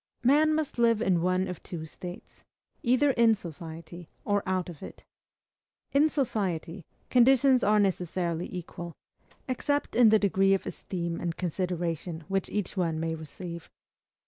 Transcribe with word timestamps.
Man 0.23 0.55
must 0.55 0.79
live 0.79 0.99
in 0.99 1.21
one 1.21 1.47
of 1.47 1.61
two 1.61 1.85
states: 1.85 2.41
either 2.81 3.11
in 3.11 3.35
society, 3.35 4.09
or 4.25 4.41
out 4.47 4.67
of 4.67 4.81
it. 4.81 5.05
In 5.91 6.09
society, 6.09 6.83
conditions 7.11 7.63
are 7.63 7.79
necessarily 7.79 8.51
equal, 8.51 8.93
except 9.47 9.95
in 9.95 10.09
the 10.09 10.17
degree 10.17 10.55
of 10.55 10.65
esteem 10.65 11.19
and 11.21 11.37
consideration 11.37 12.23
which 12.29 12.49
each 12.49 12.75
one 12.75 12.99
may 12.99 13.13
receive. 13.13 13.69